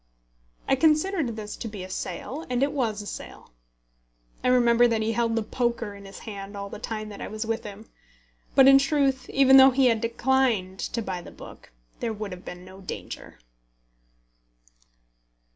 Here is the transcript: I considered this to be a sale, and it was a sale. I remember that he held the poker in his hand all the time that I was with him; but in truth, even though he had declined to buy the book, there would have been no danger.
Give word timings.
I 0.67 0.75
considered 0.75 1.35
this 1.35 1.55
to 1.57 1.67
be 1.67 1.83
a 1.83 1.89
sale, 1.91 2.43
and 2.49 2.63
it 2.63 2.71
was 2.71 3.03
a 3.03 3.05
sale. 3.05 3.51
I 4.43 4.47
remember 4.47 4.87
that 4.87 5.03
he 5.03 5.11
held 5.11 5.35
the 5.35 5.43
poker 5.43 5.93
in 5.93 6.05
his 6.05 6.17
hand 6.17 6.57
all 6.57 6.71
the 6.71 6.79
time 6.79 7.09
that 7.09 7.21
I 7.21 7.27
was 7.27 7.45
with 7.45 7.63
him; 7.63 7.87
but 8.55 8.67
in 8.67 8.79
truth, 8.79 9.29
even 9.29 9.57
though 9.57 9.69
he 9.69 9.85
had 9.85 10.01
declined 10.01 10.79
to 10.79 11.03
buy 11.03 11.21
the 11.21 11.29
book, 11.29 11.71
there 11.99 12.13
would 12.13 12.31
have 12.31 12.43
been 12.43 12.65
no 12.65 12.81
danger. 12.81 13.37